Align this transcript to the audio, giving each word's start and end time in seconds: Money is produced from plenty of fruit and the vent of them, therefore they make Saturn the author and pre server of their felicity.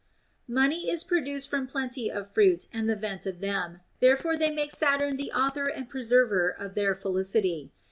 Money 0.47 0.89
is 0.89 1.03
produced 1.03 1.47
from 1.47 1.67
plenty 1.67 2.09
of 2.09 2.27
fruit 2.27 2.65
and 2.73 2.89
the 2.89 2.95
vent 2.95 3.27
of 3.27 3.39
them, 3.39 3.81
therefore 3.99 4.35
they 4.35 4.49
make 4.49 4.71
Saturn 4.71 5.15
the 5.15 5.31
author 5.31 5.67
and 5.67 5.89
pre 5.91 6.01
server 6.01 6.49
of 6.49 6.73
their 6.73 6.95
felicity. 6.95 7.71